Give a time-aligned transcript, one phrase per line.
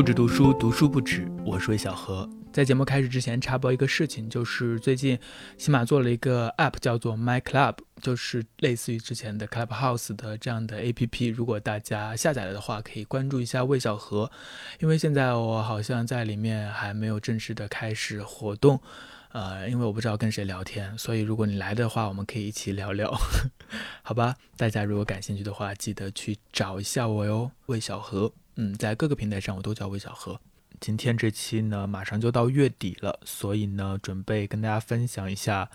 [0.00, 1.30] 不止读书，读书不止。
[1.44, 2.26] 我是魏小何。
[2.50, 5.18] 在节目开始之前，插播一个事情，就是最近
[5.58, 11.34] 喜马做了一个 App，叫做 My Club，就是类似于之前的 Clubhouse 的这样的 APP。
[11.34, 14.32] 如果大家下载了的话，可以关注一下魏小何，
[14.78, 18.80] 因为现在我好像在里面还没有正式的开始活动，
[19.32, 23.14] 呃，因为我不知道跟谁聊天，所以如果你来的话，我们可以一起聊聊，
[24.00, 24.34] 好吧？
[24.56, 28.32] 大家如果感兴趣的话，记得去找一下我哟，魏小何。
[28.62, 30.38] 嗯，在各个平台上我都叫魏小何。
[30.80, 35.70] 今天这期呢，马上就到月底了，所以呢，准备跟大家分享一下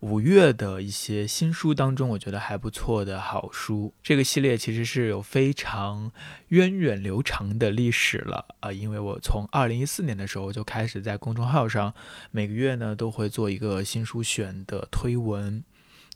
[0.00, 3.94] 五月的一些新书当中，我觉得还不错的好书。
[4.02, 6.10] 这个系列其实是有非常
[6.48, 11.94] 源远流长的历史了啊，因为我从二零一四年的时候就开始在公众号上
[12.32, 15.62] 每个月呢都会做一个新书选的推文。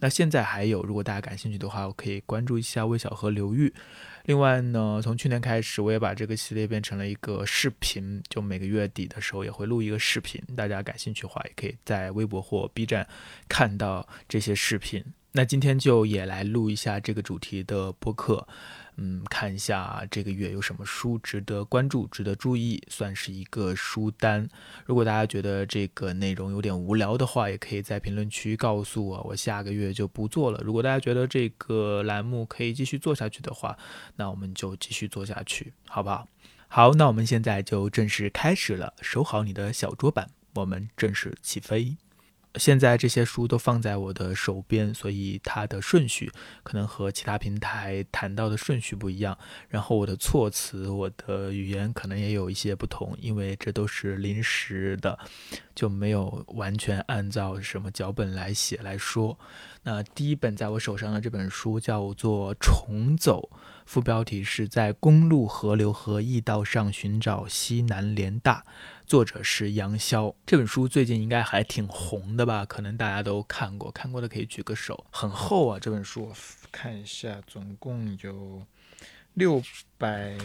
[0.01, 3.73] 那现在还有，如果大家感兴趣的话，我可以关注一下魏小河流域。
[4.25, 10.41] 另外呢，从去年开始，我也把这个系列变成了一个视频，就每个月底的时候也会录一个视频。
[10.56, 13.08] 大家感兴趣的话，也可以在微博或 B 站
[13.48, 15.05] 看到这些视频。
[15.33, 18.47] 那今天就也来录一下这个主题的播客。
[19.01, 24.49] 嗯，看一下这个月有什么书值得关注、值得注意，算是一个书单。
[24.85, 30.61] 如果大家觉得这个内容有点无聊的话，也可以在评论区告诉我，我下个月就不做了。
[30.65, 33.79] 如果大家觉得这个栏目可以继续做下去的话，
[34.17, 36.27] 那我们就继续做下去，好不好？
[36.67, 38.95] 好，那我们现在就正式开始了。
[39.01, 41.97] 收好你的小桌板，我们正式起飞。
[42.59, 46.31] 现在这些书都放在我的手边，所以它的顺序
[46.62, 49.39] 可能和其他平台谈到的顺序不一样。
[49.69, 55.19] 然后我的措辞、我的语言可能也有一些不同，因为这都是临时的，
[55.79, 59.39] 就没有完全按照什么脚本来写来说。
[59.85, 63.48] 那第一本在我手上的这本书叫做《重走》，
[63.87, 68.65] 副标题是在公路、河流和驿道上寻找西南联大。
[69.07, 72.67] 作者是杨潇，这本书最近应该还挺红的吧？
[72.67, 75.07] 可能大家都看过，看过的可以举个手。
[75.13, 76.33] 很厚啊，这本书，
[76.73, 78.67] 看一下，总共有
[79.35, 79.63] 六
[79.97, 80.36] 百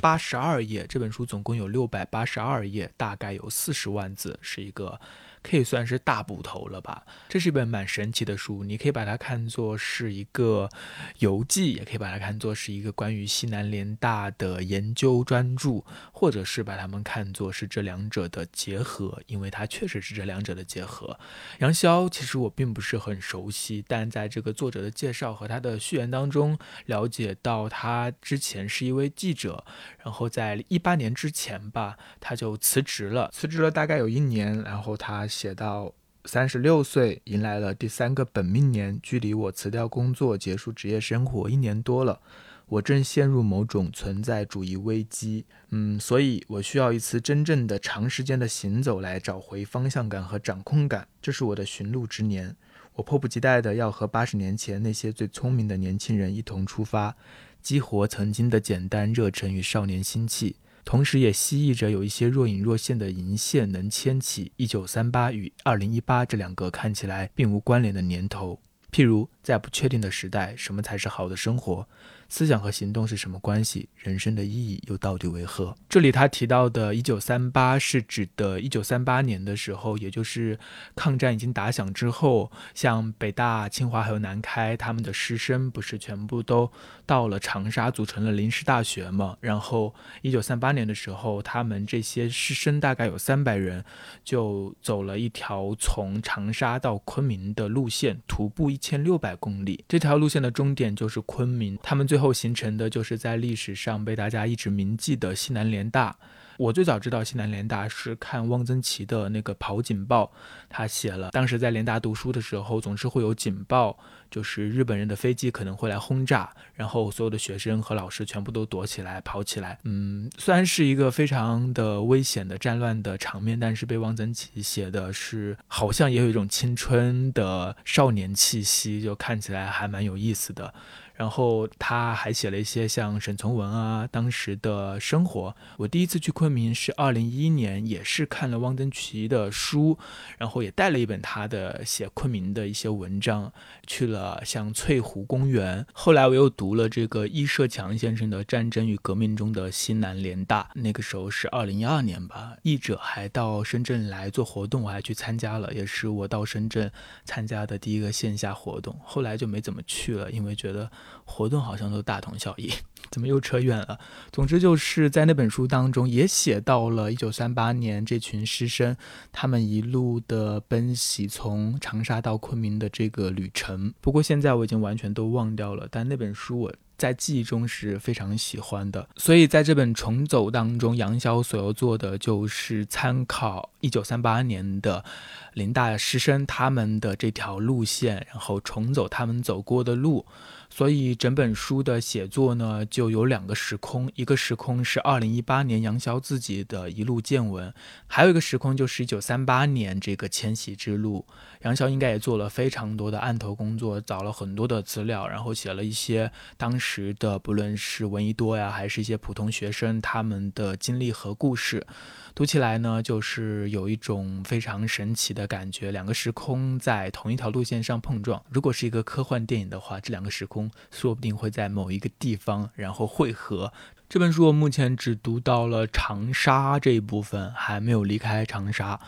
[0.00, 0.86] 八十二页。
[0.88, 5.00] 这本书总共有六百八十二页，大概有四十万字，是一个。
[5.44, 7.04] 可以算是大部头了吧。
[7.28, 10.70] 这是一本蛮神奇的书，你可以把它看作是一个
[11.18, 21.18] 游记，也可以把它看作是一个关于西南联大的研究专著，或者是把它们看作是这两者的结合，因为它确实是这两者的结合。
[21.58, 29.62] 杨潇其实我并不是很熟悉，但在这个作者的介绍和他的序言当中，了解到他之前是一位记者，
[30.02, 35.28] 然后在一八年之前吧，他就辞职了，辞职了大概有一年，然后他。
[35.34, 35.92] 写到
[36.24, 42.20] 三十六岁，迎来了第三个本命年，距离我辞掉工作、结束职业生活一年多了，
[42.66, 45.44] 我正陷入某种存在主义危机。
[45.70, 51.08] 嗯，所以我需要一次真正的长时间的行走来找回方向感和掌控感。
[51.20, 52.56] 这是我的寻路之年，
[52.94, 57.16] 我迫不及待的要和八十年前那些最聪明的年轻人一同出发，
[57.60, 60.56] 激活曾经的简单热忱与少年心气。
[60.84, 68.60] 同时，也蜥蜴着有一些若隐若现的银线，能牵起一九三八与二零一八这两个看起来并无关联的年头。
[68.92, 71.88] 譬如，在不确定的时代，什么才是好的生活？
[72.28, 73.88] 思想和行动是什么关系？
[73.96, 75.74] 人生的意义又到底为何？
[75.88, 80.58] 这里他提到的“一九三八”是指的一九三八年的时候，也就是
[80.94, 86.70] 抗战已经打响之后，像北大、清华还有南开，他们的师生不是全部都
[87.06, 89.36] 到了长沙，组成了临时大学嘛？
[89.40, 93.84] 然后一九三八年的时候，他们这些师生大概有三百人，
[94.24, 99.84] 就走了一条从长沙到昆明的路线，徒步一千六百公里。
[99.88, 106.16] 这条路线的终点就是昆明，他们最最后形成的就是在历史上被大家一直铭记的西南联大。
[106.58, 110.26] 我最早知道西南联大是看汪曾祺的那个《跑警报》，
[110.68, 113.98] 他写了，当时在联大读书的时候，总是会有警报，
[114.30, 119.80] 就是日本人的飞机可能会来轰炸，然后所有的学生和老师全部都躲起来跑起来。
[119.82, 130.72] 嗯，虽然是一个非常的危险的战乱的场面，但是被汪曾祺写的是好像也有一种青春的少年气息，就看起来还蛮有意思的。
[131.14, 135.54] 然后他还写了一些像沈从文啊当时的生活。
[135.76, 139.98] 我第一次去昆明是二零一一年，也是看了汪曾祺的书，
[140.38, 143.52] 然后也带了一本他的写昆明的一些文章，
[143.86, 145.86] 去了像翠湖公园。
[145.92, 152.56] 后来我又读了这个易社强先生的《战争与革命中的西南联大》，那个时候是二零一二年吧。
[152.62, 156.90] 译者还到深圳来做活动，我还去参加了，也是我到深圳
[157.24, 158.98] 参加的第一个线下活动。
[159.04, 160.90] 后来就没怎么去了，因为觉得
[161.24, 162.72] 活动好像都大同小异。
[163.10, 163.98] 怎么又扯远了？
[164.32, 168.96] 总之就是在那本书当中也写到了一九三八年这群师生
[169.30, 173.92] 他们一路的奔袭，从长沙到昆明的这个旅程。
[174.00, 179.06] 不过现在我已经完全都忘掉了，但那本书我在记忆中是非常喜欢的。
[179.16, 185.04] 所以在这本重走当中，杨潇所要做的就是参考一九三八年的
[185.52, 190.26] 林大师生他们的这条路线，然后重走他们走过的路。
[190.76, 197.72] 所以整本书的写作呢，就有两个时空，一个时空是二零一八年杨潇自己的一路见闻，
[198.08, 201.24] 还有一个时空就是一九三八年这个迁徙之路。
[201.62, 211.86] 杨潇应该也做了非常多的案头工作，找了很多的资料，然后写了一些当时的不论是闻一多呀，还是一些普通学生他们的经历和故事。
[212.34, 218.44] 读起来呢，就是有一种非常神奇的感觉，两个时空在同一条路线上碰撞。
[218.50, 223.72] 如果是一个科幻电影的话，这两个时空说不定会在某一个地方然后汇合。
[224.08, 229.00] 这本书我目前只读到了长沙这一部分，还没有离开长沙。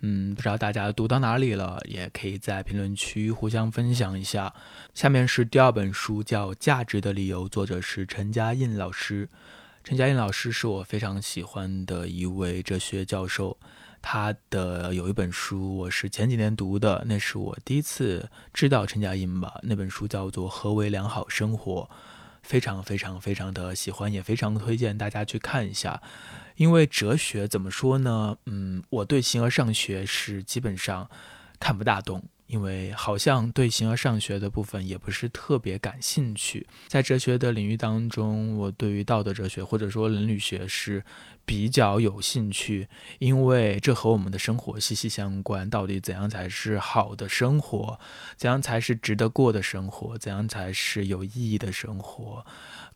[0.00, 4.52] 嗯，不知道大家读到哪里了，也可以在评论区互相分享一下。
[4.92, 9.28] 下面是第二本书，叫《价值的理由》，作者是陈嘉映老师。
[9.82, 13.58] 陈嘉映老师是我非常喜欢的一位哲学教授，
[14.06, 19.58] 他的有一本书我是前几年读的，那是我第一次知道陈嘉映吧。
[19.62, 21.88] 那本书叫做《何为良好生活》，
[22.42, 26.02] 非常非常非常的喜欢，也非常推荐大家去看一下。
[26.56, 28.36] 因为哲学怎么说呢？
[28.44, 31.08] 嗯，我对形而上学是基本上
[31.58, 32.22] 看不大懂。
[32.46, 41.04] 因为好像对形而上学的部分也不是特别感兴趣，在哲学的领域当中，我对于道德哲学或者说伦理学是
[41.46, 42.88] 比较有兴趣，
[43.18, 45.68] 因为这和我们的生活息息相关。
[45.68, 47.98] 到底怎样才是好的生活？
[48.36, 50.16] 怎样才是值得过的生活？
[50.18, 52.44] 怎样才是有意义的生活？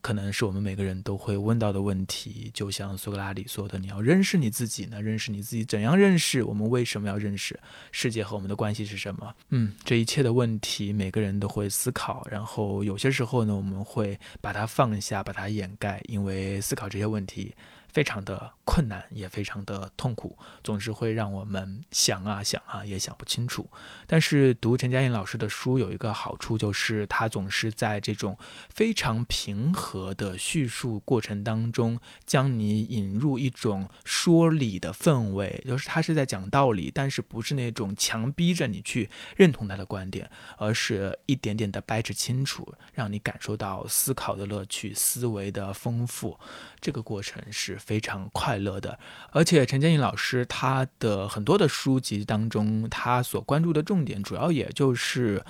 [0.01, 5.03] 可能是我们每个人都会问到的问题，就像苏格拉底说的：“你要认识你自己呢？
[5.03, 6.43] 认识你自己，怎样认识？
[6.45, 7.59] 我们为什么要认识
[7.91, 12.27] 世界和我们的关系是什么？”嗯，这一切的问题，每个人都会思考。
[12.31, 17.55] 然后有些时候呢，我们会把它放下，把它掩盖，因为思考这些问题。
[17.93, 23.69] 非常的困难，也非常的痛苦，总是会让我们想啊想啊，也想不清楚。
[24.07, 28.39] 但是读陈嘉映老师的书有一个好处，就是他总是在这种
[28.69, 46.39] 非常平和的叙述过程当中，将你引入一种说理的氛围，就是他是在讲道理，但是不是那种强逼着你去认同他的观点，而是一点点的掰扯清楚，让你感受到思考的乐趣、思维的丰富。
[46.81, 48.99] 这个过程是非常快乐的，
[49.31, 55.45] 而且陈建颖老师他的很多的书籍当中，他所关注的重点主要也就是。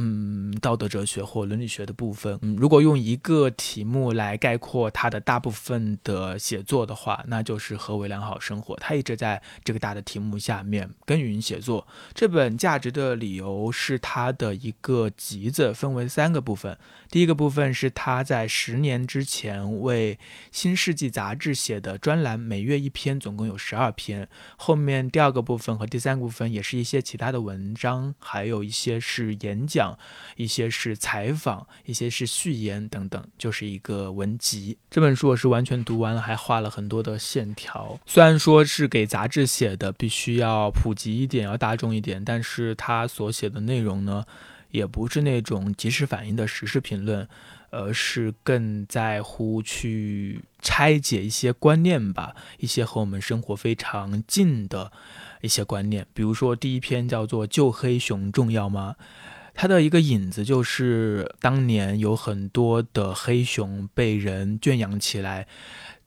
[0.00, 8.76] 嗯，道德哲学或伦理学的部分，嗯，如果用一个题目来概括他的大部分的写作的话，那就是何为良好生活。
[8.76, 11.84] 他一直在这个大的题目下面耕耘写作。
[12.14, 16.78] 这本《价值的理由》是他的一个集子，分为三个部分。
[17.10, 20.14] 第一个部分是他在十年之前为
[20.52, 24.28] 《新世纪》杂志写的专栏，每月一篇，总共有十二篇。
[24.56, 29.87] 后面第二个部分和第三部分也是一些其他的文章，还有一些是演讲。
[30.36, 34.78] 一些是采访，一些是序言等等，就是一个文集。
[34.90, 38.00] 这本书我是完全读完了，还画了很多的线条。
[38.06, 44.24] 虽然说是给杂志写的，必须要普及一点，要大众一点，但是他所写的内容呢，
[44.70, 47.28] 也不是那种即时反应的时事评论，
[47.70, 54.90] 而是更在乎去拆解一些观念吧，一些和我们生活非常近的
[55.42, 56.06] 一些观念。
[56.14, 58.96] 比如说第一篇叫做“救黑熊重要吗？”
[59.60, 65.48] 它的一个影子就是，当年有很多的黑熊被人圈养起来，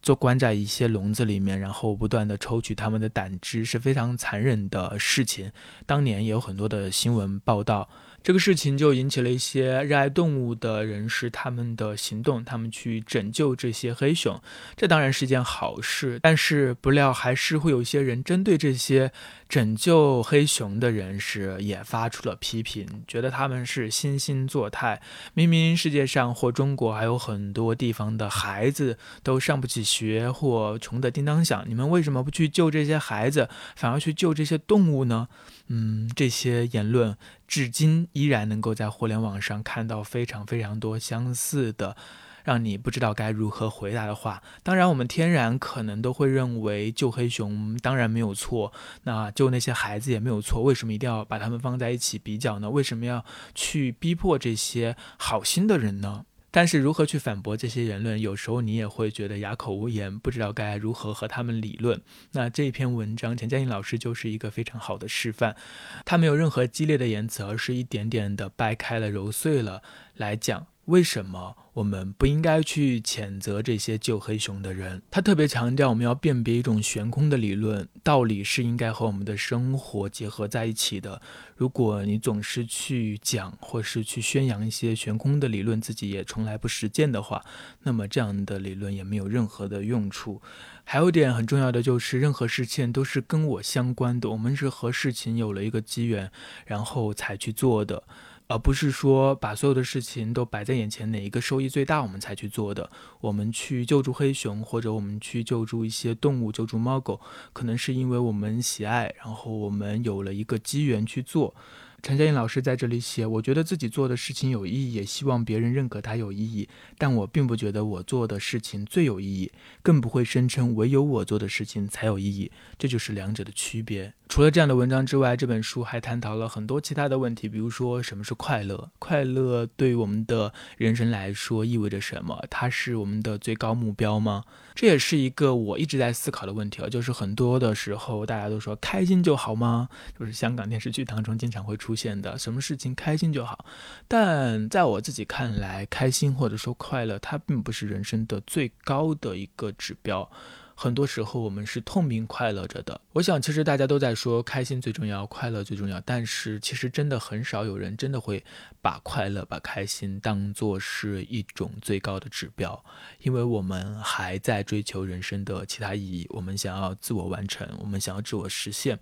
[0.01, 5.51] 就关在一些笼子里面，然后不断的抽取它们的胆汁，是非常残忍的事情。
[5.85, 7.89] 当年也有很多的新闻报道。
[8.23, 14.39] 这个事情就引起了一些热爱动物的人士他们的行动，他们去拯救这些黑熊，
[14.75, 16.19] 这当然是一件好事。
[16.21, 19.11] 但是不料还是会有一些人针对这些
[19.49, 25.01] 拯救黑熊的人士也发出了批评，觉得他们是惺惺作态。
[25.33, 35.27] 明明世界上或中国还有很多地方的孩子都上不起学或穷得叮当响，你们为什么不去救这些孩子，反而去救这些动物呢？
[35.71, 37.15] 嗯，这些言论。
[37.47, 41.95] 至今依然能够在互联网上看到非常非常多相似的。
[42.43, 48.73] 让你不知道该如何回答的话，当然我们天然可能都会认为救黑熊当然没有错，
[49.03, 52.71] 那救那些孩子也没有错，为什么一定要把他们放在一起比较呢？
[52.71, 53.23] 为什么要
[53.53, 56.25] 去逼迫这些好心的人呢？
[56.51, 62.01] 但是如何去反驳这些言论，有时候你也会觉得哑口无言，不知道该如何和他们理论。
[62.33, 65.55] 那这篇文章，钱嘉颖老师就是一个非常好的示范，
[66.03, 69.81] 他没有任何激烈的言辞，而是一点点的掰开了揉碎了
[70.15, 70.67] 来讲。
[70.85, 75.01] 为什么我们不应该去谴责这些救黑熊的人？
[75.11, 81.21] 他特别强调，我们要辨别一种悬空的理论，道理是应该和我们的生活结合在一起的。
[81.55, 87.45] 如果你总是去讲或是去宣扬一些悬空的理论，自己也从来不实践的话，
[87.83, 90.41] 那么这样的理论也没有任何的用处。
[90.83, 96.31] 还有一点很重要的就是，任何事情都是跟我相关的，我们是和事情有了一个机缘，
[96.65, 98.03] 然后才去做的。
[98.51, 102.89] 而不是说把所有的事情都摆在眼前，哪一个收益最大，我们才去做的。
[103.21, 107.21] 我们去救助黑熊，或者我们去救助一些动物，救助猫狗，
[107.53, 111.55] 可能是因为我们喜爱，然后我们有了一个机缘去做。
[112.03, 116.67] 陈佳映老师在这里写：“我觉得自己做的事情有意义，也希望别人认可它有意义。
[116.97, 119.51] 但我并不觉得我做的事情最有意义，
[119.83, 122.51] 更不会声称唯有我做的事情才有意义。
[122.79, 128.89] 这就是两者的区别。”除了这样的文章之外，这本书还探讨了很多其他的问题，比如说什么是快乐？
[128.97, 132.41] 快乐对我们的人生来说意味着什么？
[132.49, 134.45] 它是我们的最高目标吗？
[134.73, 136.87] 这也是一个我一直在思考的问题啊。
[136.87, 139.89] 就是很多的时候，大家都说开心就好吗？
[140.17, 143.65] 就是香港电视剧当中经常会出现的，什么事情开心就好。
[144.07, 150.31] 但在我自己看来，开心或者说快乐，它并不是人生的最高的一个指标。
[150.75, 152.99] 很多时候我们是痛并快乐着的。
[153.13, 155.99] 我想，其实大家都在说开心最重要，快乐最重要。
[156.01, 158.43] 但是，其实真的很少有人真的会
[158.81, 162.83] 把快乐、把开心当做是一种最高的指标，
[163.19, 166.25] 因为我们还在追求人生的其他意义。
[166.29, 168.97] 我们想要自我完成，我们想要自我实现。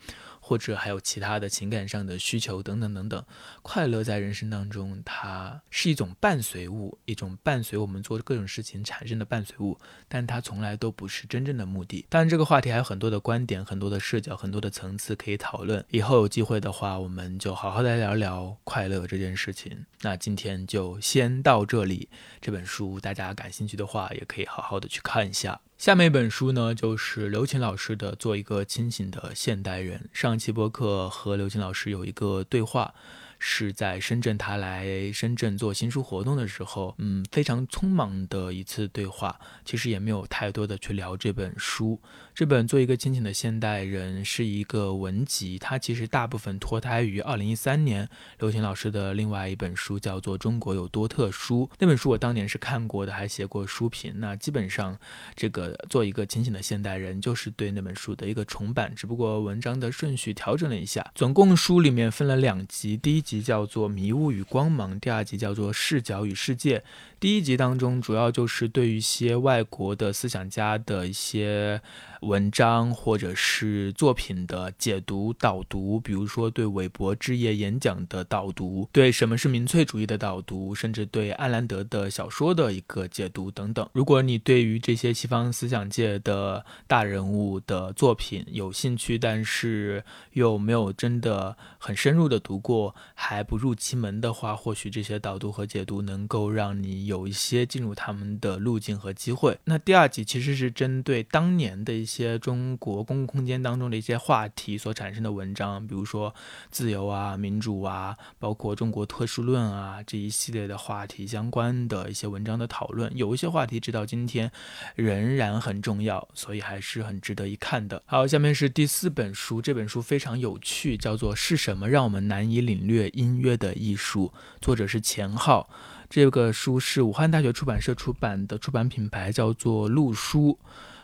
[0.50, 3.24] 或者还有其他的情感上的需求等等等等，
[3.62, 9.78] 快乐在人生当中，它是一种伴随物，一种伴随我们做各种事情产生的伴随物，
[10.08, 12.04] 但它从来都不是真正的目的。
[12.10, 15.86] 当然，这个话题还有很多的观点、很多的视角、很多的层次可以讨论。
[15.92, 19.86] 以后有机会的话，我们就好好来聊聊快乐这件事情。
[20.02, 22.10] 那今天就先到这里。
[22.42, 25.62] 这本书大家感兴趣的话，也可以好好的去看一下。
[25.80, 30.10] 下面一本书呢，就是刘琴老师的《做一个清醒的现代人》。
[30.20, 32.94] 上期播客和刘琴老师有一个对话。
[33.40, 42.00] 是在深圳，他来深圳做新书活动的时候，嗯，非常匆忙的一次对话，其实也没有太多的去聊这本书。
[42.36, 51.66] 这本做一个清醒的现代人是一个文集，它其实大部分脱胎于二零一三年刘琴老师的另外一本书，叫做《中国有多特殊》。
[51.80, 54.14] 那本书我当年是看过的，还写过书评。
[54.18, 54.98] 那基本上，
[55.36, 61.10] 这个做一个清醒的现代人就是对那本书的一个重版，只不过文章的顺序调整了一下。
[61.16, 63.24] 总共书里面分了两集，第一。
[63.30, 66.80] 集叫做《迷雾与光芒》，第二集叫做《视角与世界》。
[67.20, 71.82] 第一集当中，主要就是对于一些外国的思想家的一些。
[72.22, 83.90] 文章或者是作品的解读导读，比如说对韦伯之夜演讲的导读，对什么是民粹主义的导读，甚至对艾兰德的小说的一个解读等等。
[83.94, 99.58] 如果你对于这些西方思想界的大人物的作品有兴趣，但是又没有真的很深入的读过，还不入其门的话，或许这些导读和解读能够让你有一些进入他们的路径和机会。
[99.64, 102.10] 那第二集其实是针对当年的一。
[102.10, 106.34] 些中国公共空间当中的一些话题所产生的文章，比如说
[106.72, 114.52] 自由啊、民主啊，包括中国特殊论啊这一系列的话题相关的一些文章的讨论，有一些话题直到今天
[114.96, 118.02] 仍然很重要，所以还是很值得一看的。
[118.08, 125.70] 好，下面是第四本书，这本书非常有趣，叫做《是什么让我们难以领略音乐的艺术》，作者是钱浩。
[126.10, 130.58] 这个书是武汉大学出版社出版的，出版品牌叫做路书。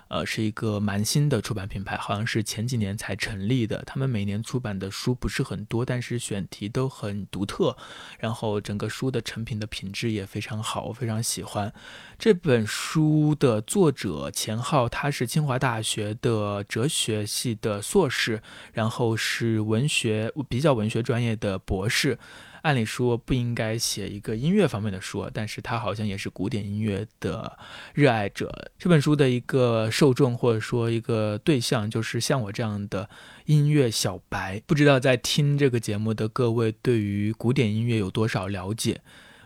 [0.08, 3.82] 呃，是一个蛮新的出版品牌，好像是前几年才成立的。
[3.88, 7.76] 他们每年出版的书不是很多，但是选题都很独特，
[8.20, 11.74] 然后整个书的成品的品质也非常好，我非常喜欢。
[12.20, 18.44] 这本书的作者钱浩，他是清华大学的哲学系的硕士，
[18.74, 22.20] 然后是文学比较文学专业的博士。
[22.66, 27.60] 按理说不应该写一个音乐方面的书，但是他好像也是古典音乐的
[27.94, 28.72] 热爱者。
[28.80, 33.08] 这本书的一个受众或者说一个对象，就是像我这样的
[33.46, 34.60] 音乐小白。
[34.66, 39.00] 不知道在听这个节目的各位对于古典音乐有多少了解？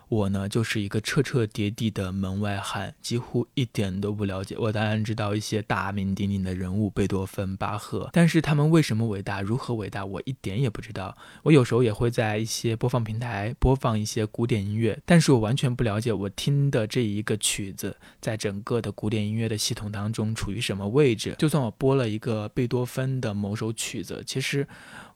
[0.10, 4.56] 我呢，就是一个彻彻底底的门外汉，几乎一点都不了解。
[4.58, 11.16] 我当然知道一些大名鼎鼎的人物，贝多芬、巴赫，但是他们为什么伟大，如何伟大，我一点也不知道。
[11.44, 21.36] 我有时候也会在一些播放平台播放一些古典音乐，但是我完全不了解我听的这一个曲子，在整个的古典音乐的系统当中处于什么位置。
[21.38, 24.68] 就算我播了一个贝多芬的某首曲子，其实。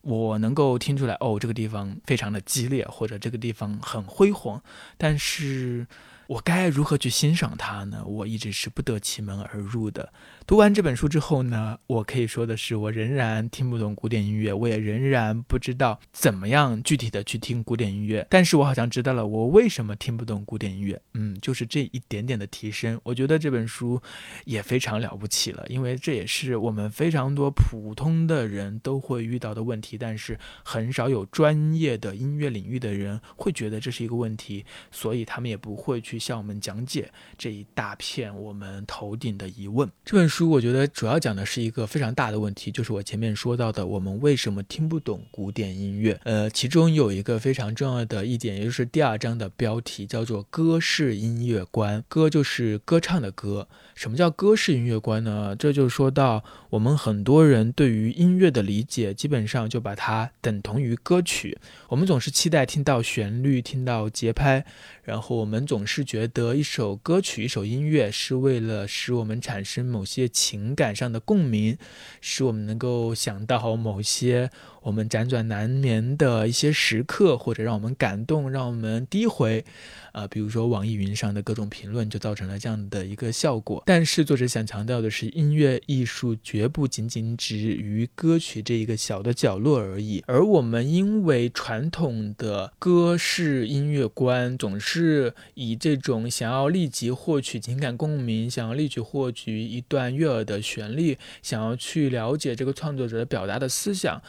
[0.04, 4.62] 我能够听出来，哦，这个地方非常的激烈，或者这个地方很辉煌，
[4.98, 5.88] 但是。
[6.28, 8.02] 我该如何去欣赏它呢？
[8.06, 10.14] 我一直是不得其门而入的。
[10.46, 18.26] 读完这本书之后呢，我可以说的是，我仍然听不懂古典音乐，我也仍然不知道怎么样具体的去听古典音乐。
[18.30, 21.00] 但是我好像知道了我为什么听不懂古典音乐。
[21.14, 23.00] 嗯，就是这一点点的提升。
[23.04, 24.02] 我觉得这本书
[24.46, 36.20] 也非常了不起了，因为这也是我们非常多普通的人都会遇到的问题，但是很少有专业的音乐领域的人会觉得这是一个问题，所以他们也不会去。
[36.24, 39.90] 向我们讲解这一大片我们头顶的疑问。
[40.06, 46.20] 这本书我觉得主要讲的是一个非常大的问题，就是我前面说到的，我们为什么听不懂古典音乐？
[46.24, 52.04] 呃，其中有一个非常重要的一点，也就是第二章的标题叫做“歌式音乐观”。
[52.10, 53.68] 歌就是歌唱的歌。
[53.94, 55.56] 什么叫歌式音乐观呢？
[55.56, 61.60] 这就说到我们很多人对于音乐的理解，基本上就把它等同于歌曲。
[61.90, 64.66] 我们总是期待听到旋律，听到节拍，
[65.04, 71.77] 然后我们总是觉得一首歌曲、一首音乐是为了使我们产生某些情感上的共鸣，
[72.22, 74.50] 使我们能够想到某些。
[74.84, 79.63] 我们辗转难眠的一些时刻，或者让我们感动、让我们低回，
[80.12, 83.82] 啊，比如说网易云上的各种评论，就造成了这样的一个效果。
[83.86, 90.22] 但是作者想强调的是，音乐艺术绝不仅仅止于歌曲这一个小的角落而已。
[90.28, 104.22] 而我们因为传统的歌式音乐观，总是以这种想要立即获取情感共鸣，想要立即获取一段悦耳的旋律，想要去了解这个创作者表达的思想。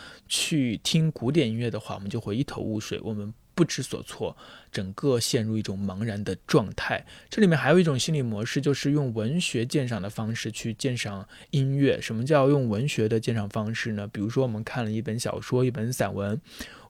[0.45, 4.37] 去听古典音乐的话，我们就会一头雾水，我们不知所措。
[4.75, 7.07] 整个陷入一种茫然的状态。
[7.31, 12.01] 这里面还有一种心理模式，就是用文学鉴赏的方式去鉴赏音乐。
[12.01, 14.09] 什么叫用文学的鉴赏方式呢？
[14.09, 16.41] 比如说，我们看了一本小说、一本散文，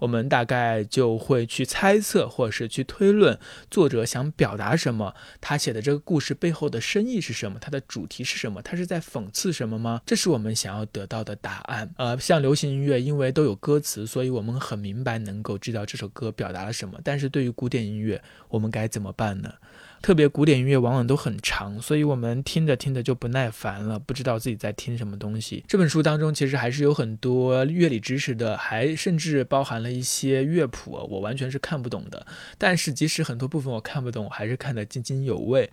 [0.00, 3.38] 我们大概就会去猜测，或者是去推论
[3.70, 10.00] 作者想表达什么，他写的这个故事背后的深意是什么，它的主题是什么，他是在讽刺什么吗？
[10.04, 11.90] 这是我们想要得到的答案。
[11.96, 17.00] 呃，像流行音乐，因为都有歌词，所以我们很明白，能够知道这首歌表达了什么。
[17.02, 19.54] 但是对于古典电音乐，我们该怎么办呢？
[20.02, 25.64] 特别古典音乐往往都很长，所以我们听着听着就不耐烦了，不知道自己在听什么东西。
[25.66, 32.26] 这本书当中其实还是有很多乐理知识的，还甚至包含了一些乐谱，我完全是看不懂的。
[32.58, 35.70] 但是即使很多部分我看不懂，我还是看得津津有味，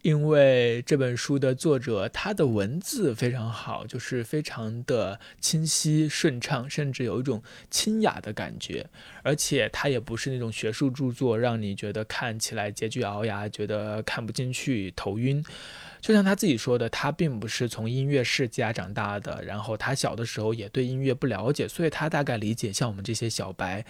[0.00, 8.86] 因为这本书的作者他的文字非常好，就是非常的清晰顺畅，甚至有一种清雅的感觉。
[9.22, 13.73] 而且他也不是那种学术著作，让你觉得看起来拮据熬牙，觉得。
[13.74, 15.42] 呃，看不进去，头晕。
[16.04, 23.82] 就像他自己说的，他并不是从音乐世家长大的，然后他小的时候也对音乐不了解，所以他大概理解像我们这些小白，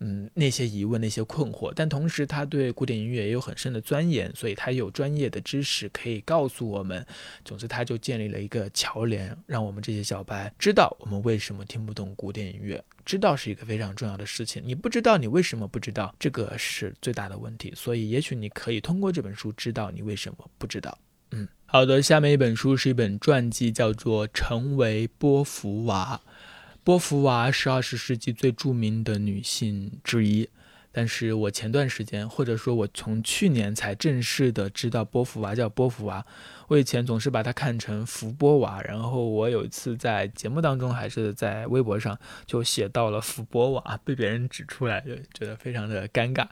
[0.00, 1.72] 嗯，那些疑问、那些困惑。
[1.76, 7.06] 但同时，他对古典音乐也有很深的钻研，所以他有专业的知识可以告诉我们。
[7.44, 12.82] 总之，他就建立了一个桥梁，让我们这些小白知道我们为什么听不懂古典音乐。
[13.04, 14.60] 知道是一个非常重要的事情。
[14.66, 16.12] 你不知道，你为什么不知道？
[16.18, 17.72] 这个是最大的问题。
[17.76, 20.98] 所以，也许你可以通过这本书知道你为什么不知道。
[21.74, 26.20] 好的，下面一本书是一本传记，叫做《成为波伏娃》。
[26.84, 30.50] 波伏娃是二十世纪最著名的女性之一。
[30.92, 36.24] 但是我前段时间，或者说我从去年才正式的知道波伏娃叫波伏娃。
[36.68, 46.46] 我以前总是把它看成福波娃，然后我有一次在节目当中还是在微博上就写到了福波娃，被别人指出来，就觉得非常的尴尬。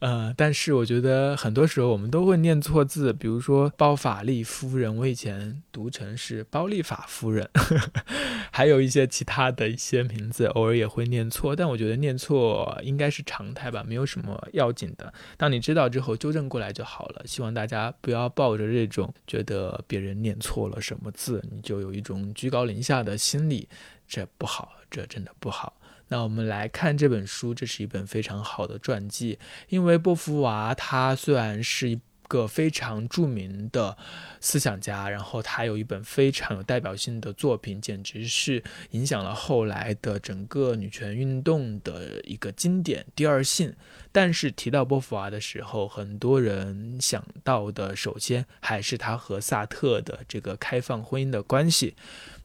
[0.00, 7.48] 呃，但是我觉得很多时候我们都会念错字，比如说包法利夫人，我以前读成是包利法夫人，
[8.50, 11.54] 还有一些其他的一些名字，偶尔也会念错。
[11.54, 15.12] 但我觉得念错应该是常态吧，没有什么要紧的。
[15.36, 17.22] 当你知道之后，纠正过来就好了。
[17.26, 19.78] 希望大家不要抱着这种觉得。
[19.86, 23.68] 别人念错了什么字，你就有一种居高临下的心理，
[24.06, 25.80] 这不好，这真的不好。
[26.08, 29.38] 那我们来看这本书，这是一本非常好的传记，
[29.68, 33.98] 因为波伏娃她虽然是一个非常著名的
[34.40, 38.62] 思想家，然后他有一本非常有代表性的作品，简直是
[38.92, 43.70] 影响了后来的整个女权运动的一个经典《第二性》。
[44.12, 51.96] 但是提到波伏娃的时候，很多人想到的首先还是他和萨特的这个开放婚姻的关系。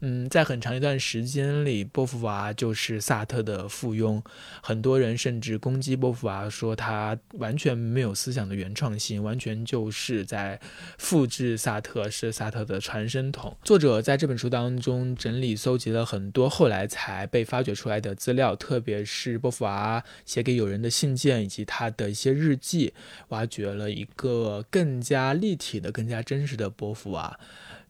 [0.01, 4.21] 嗯，在很长一段时间里，波伏娃就是萨特的附庸。
[4.61, 10.59] 很多人甚至攻击波伏娃，说他完全没有思想的原创性，完全就是在
[10.97, 13.55] 复制萨特，是萨特的传声筒。
[13.63, 22.93] 作者在这本书当中整理搜集了很多后来才被发掘出来的资料，特别是波伏娃写给友人的信件以及他的一些日记，
[23.29, 27.39] 挖掘了一个更加立体的、更加真实的波伏娃。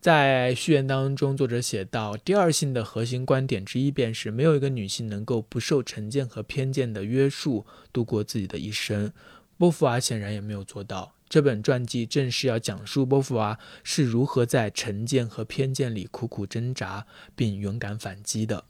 [0.01, 9.11] 在序言当中，作者写道：“第二性的核心观点之一便是，没有一个女性能够不受成见和偏见的约束度过自己的一生。”
[9.57, 11.13] 波伏娃显然也没有做到。
[11.27, 18.65] 这本传记正是要讲述波伏娃是如何在成见和偏见里苦苦挣扎，并勇敢反击的。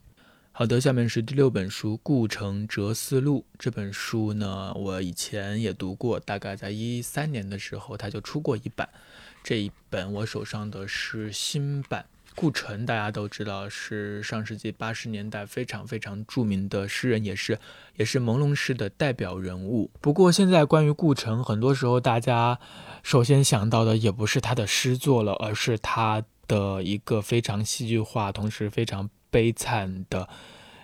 [0.52, 3.44] 好的，下面是第六本书《顾城哲思录》。
[3.58, 8.88] 这本书呢，我以前也读过，大概在一三年的时候，它就出过一版。
[9.46, 12.06] 这一本我手上的是新版。
[12.34, 17.56] 顾城大家都知道是上世纪八十年代非常非常著名的诗人，也是
[17.94, 19.88] 也是朦胧诗的代表人物。
[20.00, 22.58] 不过现在关于顾城，很多时候大家
[23.04, 30.28] 首先想到的也不是他的诗作了，而是他的一个非常戏剧化，同时非常悲惨的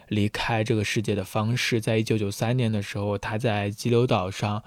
[0.07, 1.81] 离开这个世界的方式。
[1.81, 4.62] 在一九九三年的时候，他在激流岛上。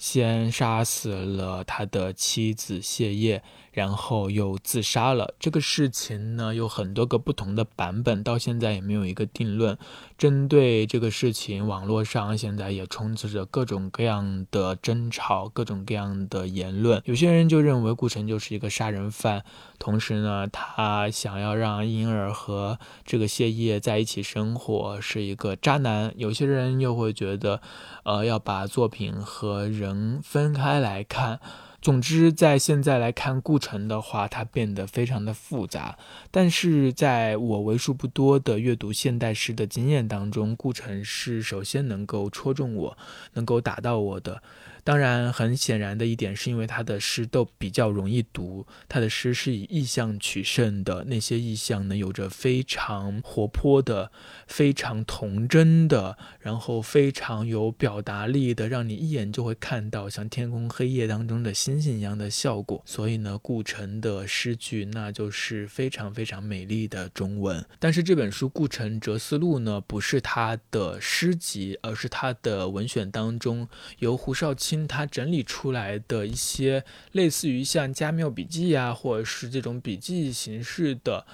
[0.00, 3.42] 先杀死了他的妻子谢烨。
[3.72, 5.34] 然后又自杀了。
[5.38, 9.76] 这个事情呢，有很多个不同的版本，到现在也没有一个定论。
[10.18, 17.00] 针对这个事情，网络上现在也充斥着各种各样的争吵，各种各样的言论。
[17.06, 19.44] 有些人就认为顾城就是一个杀人犯，
[19.78, 26.12] 同时呢，他想要让婴儿和这个谢烨在一起生活，是一个渣男。
[26.16, 27.62] 有些人又会觉得，
[28.04, 31.40] 呃，要把作品和人分开来看。
[31.82, 35.96] 总之，在现在来看顾城的话，它变得非常的复杂。
[36.30, 42.98] 但是在我为数不多的阅读现代诗的经验当中，顾城是首先能够戳中我，
[43.32, 44.42] 能够打到我的。
[44.82, 54.10] 当然，很显然的一点是因为他的诗都比较容易读，他的诗是以意象取胜的，那些意象呢有着非常活泼的、
[54.46, 62.82] 非常童真的，然后非常有表达力的，让你一眼就会看到像天空黑夜当中的星星一样的效果。
[62.84, 67.64] 所以呢，顾城的诗句那就是非常非常美丽的中文。
[67.78, 74.86] 但是这本书《顾城哲思录》呢，不是他的诗集，而是他的文选当中由胡少听。
[74.86, 81.26] 他整理出来的一些类似于像加缪笔记啊，或者是这种笔记形式的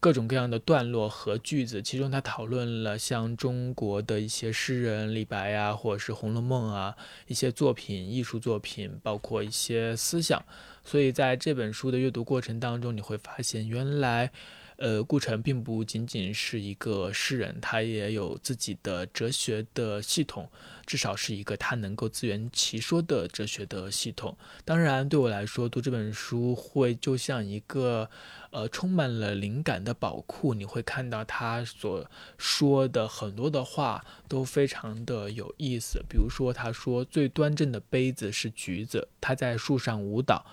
[0.00, 6.96] 各种各样的段落和句子，其中他讨论了像中国的一些诗人李白啊，或者是《红楼梦》啊
[7.28, 10.44] 一些作品、艺术作品，包括一些思想。
[10.84, 14.32] 所以在这本书的阅读过程当中，你会发现原来。
[14.76, 20.50] 呃，顾城并不仅仅是一个诗人，他也有自己的哲学的系统，
[20.84, 24.36] 至少是一个他能够自圆其说的哲学的系统。
[24.64, 28.10] 当然，对我来说，读这本书会就像一个
[28.50, 32.04] 呃充满了灵感的宝库，你会看到他所
[32.36, 36.04] 说的很多的话都非常的有意思。
[36.08, 40.44] 比如说，他说最端正的杯子是橘子，他在树上舞蹈。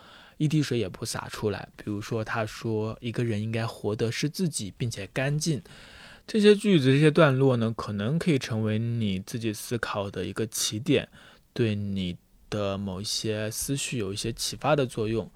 [0.42, 1.70] 一滴水也不洒出来。
[1.76, 5.62] 比如说，他说一个人应该活的是自己，并且干净。
[6.26, 11.08] 这些句子、这些段落呢，可能可以成为你自己思考的一个起点，
[11.54, 12.18] 对你
[12.50, 15.30] 的某一些思绪有一些启发的作用。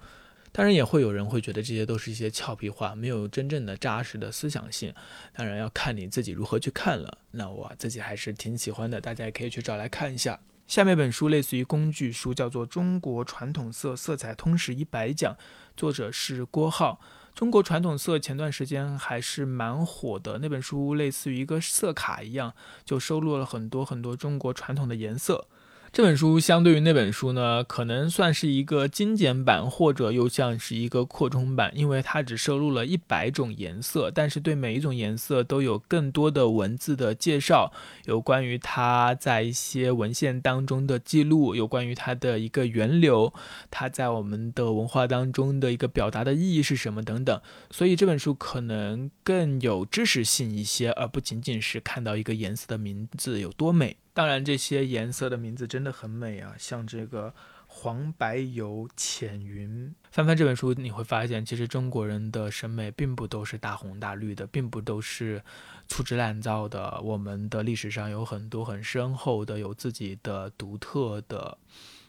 [0.50, 4.92] 当然，也会有人会觉得这些都是一些俏皮话，没有真正的扎实的思想性。
[5.32, 7.18] 当然，要看你自己如何去看了。
[7.30, 10.40] 那我自己还是挺喜欢的，大家也可以去找来看一下。
[10.66, 15.32] 下面本书类似于工具书，叫做《中国传统色色彩通识一百讲》，
[15.76, 17.00] 作者是郭浩。
[17.36, 22.52] 中国传统色前段时间还是蛮火的，那本书类似于一个色卡一样，
[22.84, 25.46] 就收录了很多很多中国传统的颜色。
[25.92, 37.72] 这本书相对于那本书呢，可能算是一个精简版，或者又像是一个扩充版，因为它只收录了一百种颜色，但是对每一种颜色都有更多的文字的介绍，
[38.04, 43.32] 有关于它在一些文献当中的记录，有关于它的一个源流，
[43.70, 47.40] 它在我们的文化当中的一个表达的意义是什么等等。
[47.70, 53.96] 所以这本书可能更有知识性一些，而不仅仅是看到一个颜色的名字有多美。
[54.16, 57.34] 当然，这些颜色的名字真的很美啊，像这个
[57.66, 59.94] 黄、白、油、浅、云。
[60.10, 65.42] 翻翻这本书，你会发现，其实中国人的审美并不都是大红大绿的，并不都是
[65.86, 66.98] 粗制滥造的。
[67.02, 71.58] 我们的历史上有很多很深厚的、有自己的独特的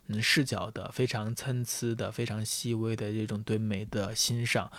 [0.07, 4.71] 嗯视角的、非常参差的、非常细微的这种对美的欣赏，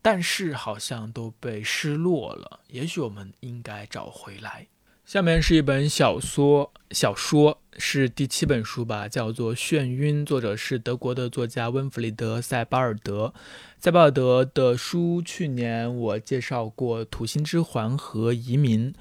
[0.00, 2.60] 但是好像都被失落了。
[2.68, 4.68] 也许我们应该找回来。
[5.10, 13.34] 下面是一本小说，小说是第七本书吧，叫做《眩晕》，作者是德国的作家温弗里德·塞巴尔德。
[13.80, 18.92] 塞巴尔德的书，去年我介绍过《土星之环》和《移民》。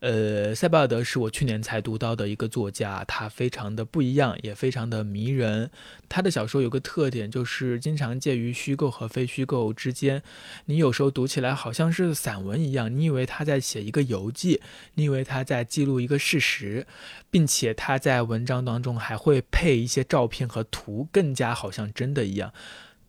[0.00, 5.70] 呃，塞巴尔德是我去年才读到的一个作家，他非常的不一样，也非常的迷人。
[6.08, 10.22] 他的小说有个特点，就是经常介于虚构和非虚构之间。
[10.66, 14.60] 你有时候读起来好像是散文一样，你以为他在写一个游记，
[14.94, 16.86] 你以为他在记录一个事实，
[17.28, 22.52] 并且他在文章当中还会配一些照片和图，更加好像真的一样。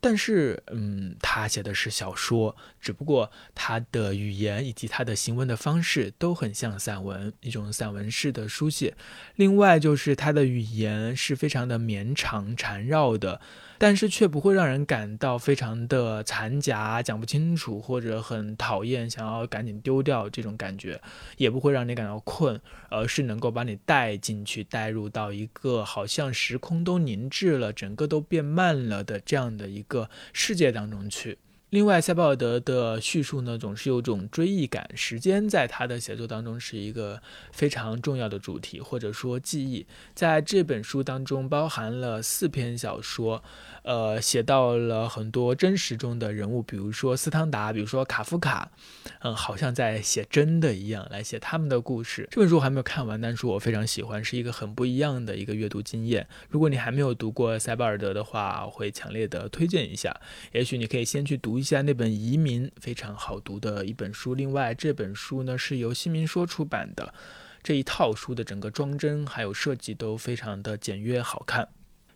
[0.02, 8.96] 但是，嗯，他写的是小说，只不过他的语言以及他的行文的方式都很像散文，一种散文式的书写。
[9.36, 13.42] 另外，就是他的语言是非常的绵长缠绕的。
[13.80, 21.02] 但是却不会让人感到非常的残夹，讲不清楚，或者很讨厌，想要赶紧丢掉这种感觉，
[21.38, 31.38] 也不会让你感到困，而是能够把你带进去，带入到一个好像时空都凝滞了，整个都变慢了的这样的一个世界当中去。
[31.69, 34.89] 另外，塞鲍尔德的叙述呢，总是有种追忆感。
[34.95, 39.86] 时间在他的写作当中是一个非常重要的主题，或者说记忆。
[40.15, 43.43] 在这本书当中，包含了四篇小说，
[43.84, 48.71] 呃，写到了很多真实中的人物，比如说斯汤达，比如说卡夫卡，
[49.19, 52.27] 嗯，好像在写真的一样来写他们的故事。
[52.32, 56.27] 这本书我还没有看完，但是我非常喜欢，是一个很不一样的一个阅读经验。
[56.49, 60.19] 如果你还没有读过塞巴尔德的话，我会强烈的推荐一下。
[60.51, 61.59] 也许你可以先去读。
[61.60, 67.13] 一下那本《移民》非常好读的一本书，另外这本书呢是由新民说出版的，
[67.62, 71.67] 这一套书的整个装帧还有设计都非常的简约好看。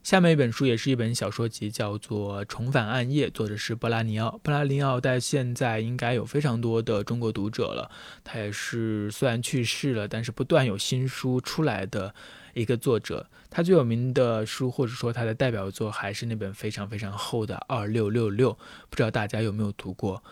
[0.01, 4.39] 下面一本书也是一本小说集，叫做《重返暗夜》，作者是波拉尼奥。
[4.41, 7.91] 波拉尼奥在现在应该有非常多的中国读者了，
[8.23, 12.15] 他也是虽然去世了，但是不断有新书出来的。
[12.55, 18.51] 一个作者，他最有名的书或者说他的代表作还是那本非常非常厚的《二六六六》，
[18.89, 20.23] 不知道大家有没有读过？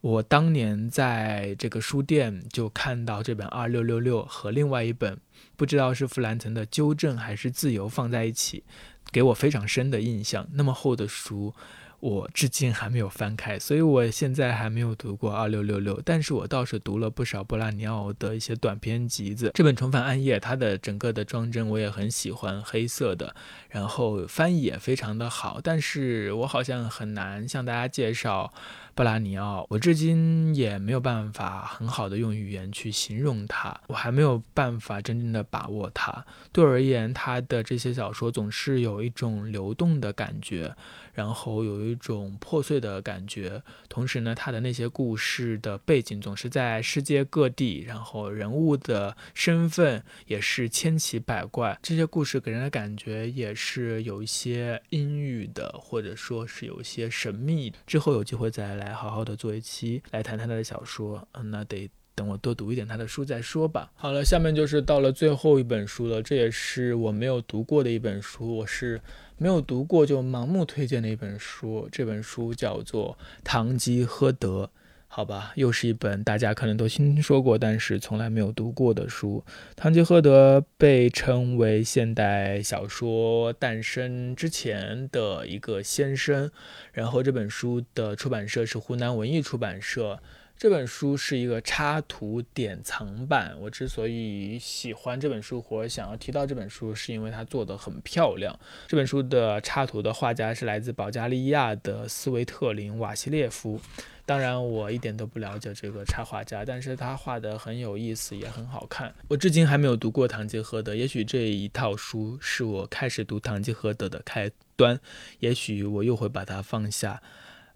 [0.00, 5.18] 我当年在这个书店就看到这本《二六六六》和另外一本，
[5.56, 8.64] 不知道是弗兰岑的《纠正》还是《自由》放在一起，
[9.12, 10.48] 给我非常深的印象。
[10.54, 11.54] 那么厚的书。
[12.00, 19.50] 我至今还没有翻开，所以我现在还没有读过二六六六，但是我倒是读了不少布拉尼奥的一些短篇集子。
[19.54, 23.34] 这本《重返暗夜》，它的整个的装帧我也很喜欢，黑色的，
[23.68, 28.52] 然后翻译也非常的好，但是我好像很难向大家介绍。
[28.92, 36.26] 布拉尼奥，我至今也没有办法很好的用语言去形容他，我还没有办法真正的把握他。
[36.52, 40.74] 对我而言，他的这些小说总是有一种流动的感觉，
[41.12, 43.62] 然后有一种破碎的感觉。
[43.90, 51.78] 同时呢，他的那些故事的背景总是在世界各地，然后人物的身份也是千奇百怪。
[51.82, 57.72] 这些故事给人的感觉也是有一些阴郁的，或者说是有一些神秘。
[57.86, 58.70] 之后有机会再。
[58.70, 63.90] 来好好的做一期来谈谈他的小说，嗯，那得等我多读一点他的书再说吧。
[63.94, 69.00] 好了，下面就是到了最后一本书了，这也是我没有读过的一本书，我是
[69.38, 71.88] 没有读过就盲目推荐的一本书。
[71.90, 74.64] 这本书叫做《堂吉诃德》。
[75.12, 79.42] 好吧，又是一本大家可能都听说过，但是从来没有读过的书。
[79.74, 86.50] 堂吉诃德被称为现代小说诞生之前的一个先生。
[86.92, 90.20] 然后这本书的出版社是湖南文艺出版社。
[90.60, 93.56] 这本书是一个插图典藏版。
[93.58, 98.54] 我之所以喜欢这本书或想要提到这本书，是因为它做的很漂亮。
[98.86, 103.80] 这本书的插图的画家是来自保加利亚的斯维特林瓦西列夫。
[104.26, 109.14] 当然，我一点都不了解这个插画家，但是他画的很有意思，也很好看。
[109.28, 115.00] 我至今还没有读过《堂吉诃德》，也许这一套书是我开始读《堂吉诃德》的开端，
[115.38, 117.22] 也许我又会把它放下。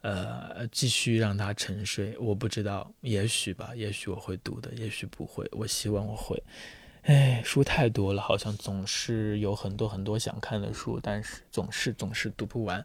[0.05, 6.43] 呃，继续让它沉睡，我不知道，也许吧，也许我会读的，也许不会，我希望我会。
[7.05, 12.85] 哎，书太多了，好像总是有很多很多想看的书，但是总是总是读不完。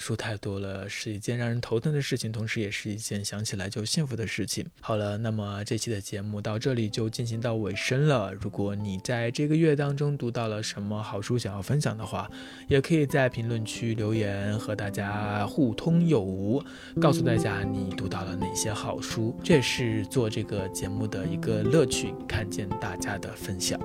[0.00, 4.66] 书太多了是一件让人头疼的事情，同时也是一件想起来就幸福的事情。
[4.80, 8.32] 好了，那么这期的节目到这里就进行到尾声了。
[8.32, 12.28] 如果你在这个月当中读到了什么好书想要分享的话，
[12.66, 16.62] 也可以在评论区留言和大家互通有无，
[17.00, 19.38] 告诉大家你读到了哪些好书。
[19.44, 23.78] 这也是做这个节目的一个乐趣，看见大家的分享。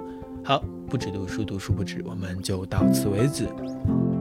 [0.43, 4.14] 好，不止读书，读书不止，我们就到此为止。